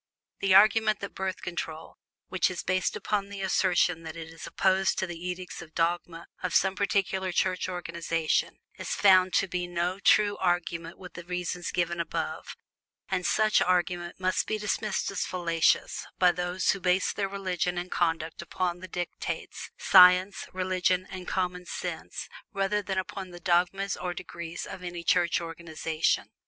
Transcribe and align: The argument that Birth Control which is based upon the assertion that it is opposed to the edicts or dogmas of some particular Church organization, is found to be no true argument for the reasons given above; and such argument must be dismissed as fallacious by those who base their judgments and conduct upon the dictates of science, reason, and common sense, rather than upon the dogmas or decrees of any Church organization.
The 0.39 0.55
argument 0.55 0.99
that 1.01 1.13
Birth 1.13 1.43
Control 1.43 1.95
which 2.27 2.49
is 2.49 2.63
based 2.63 2.95
upon 2.95 3.29
the 3.29 3.43
assertion 3.43 4.01
that 4.01 4.15
it 4.15 4.29
is 4.29 4.47
opposed 4.47 4.97
to 4.97 5.05
the 5.05 5.27
edicts 5.27 5.61
or 5.61 5.67
dogmas 5.67 6.25
of 6.41 6.55
some 6.55 6.75
particular 6.75 7.31
Church 7.31 7.69
organization, 7.69 8.57
is 8.79 8.95
found 8.95 9.31
to 9.35 9.47
be 9.47 9.67
no 9.67 9.99
true 9.99 10.37
argument 10.37 10.97
for 10.97 11.09
the 11.09 11.23
reasons 11.23 11.69
given 11.69 11.99
above; 11.99 12.57
and 13.09 13.27
such 13.27 13.61
argument 13.61 14.19
must 14.19 14.47
be 14.47 14.57
dismissed 14.57 15.11
as 15.11 15.23
fallacious 15.23 16.07
by 16.17 16.31
those 16.31 16.71
who 16.71 16.79
base 16.79 17.13
their 17.13 17.29
judgments 17.29 17.67
and 17.67 17.91
conduct 17.91 18.41
upon 18.41 18.79
the 18.79 18.87
dictates 18.87 19.69
of 19.79 19.83
science, 19.85 20.47
reason, 20.51 21.05
and 21.11 21.27
common 21.27 21.67
sense, 21.67 22.27
rather 22.53 22.81
than 22.81 22.97
upon 22.97 23.29
the 23.29 23.39
dogmas 23.39 23.95
or 23.95 24.15
decrees 24.15 24.65
of 24.65 24.81
any 24.81 25.03
Church 25.03 25.39
organization. 25.39 26.31